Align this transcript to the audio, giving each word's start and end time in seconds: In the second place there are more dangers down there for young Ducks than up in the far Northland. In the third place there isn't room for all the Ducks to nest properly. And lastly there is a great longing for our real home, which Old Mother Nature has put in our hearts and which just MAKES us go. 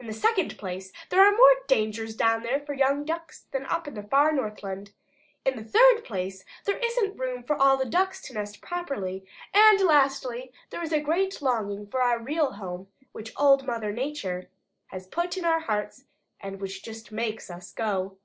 In 0.00 0.06
the 0.06 0.14
second 0.14 0.56
place 0.56 0.92
there 1.10 1.20
are 1.22 1.30
more 1.36 1.56
dangers 1.66 2.16
down 2.16 2.42
there 2.42 2.58
for 2.58 2.72
young 2.72 3.04
Ducks 3.04 3.44
than 3.50 3.66
up 3.66 3.86
in 3.86 3.92
the 3.92 4.02
far 4.02 4.32
Northland. 4.32 4.92
In 5.44 5.56
the 5.58 5.62
third 5.62 6.04
place 6.06 6.42
there 6.64 6.78
isn't 6.82 7.18
room 7.20 7.42
for 7.42 7.54
all 7.54 7.76
the 7.76 7.84
Ducks 7.84 8.22
to 8.22 8.32
nest 8.32 8.62
properly. 8.62 9.26
And 9.52 9.78
lastly 9.82 10.52
there 10.70 10.82
is 10.82 10.90
a 10.94 11.00
great 11.00 11.42
longing 11.42 11.86
for 11.86 12.00
our 12.00 12.18
real 12.18 12.52
home, 12.52 12.88
which 13.12 13.34
Old 13.36 13.66
Mother 13.66 13.92
Nature 13.92 14.48
has 14.86 15.06
put 15.06 15.36
in 15.36 15.44
our 15.44 15.60
hearts 15.60 16.06
and 16.40 16.58
which 16.58 16.82
just 16.82 17.12
MAKES 17.12 17.50
us 17.50 17.72
go. 17.72 18.16